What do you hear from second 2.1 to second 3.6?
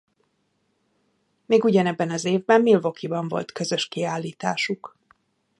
évben Milwaukee-ban volt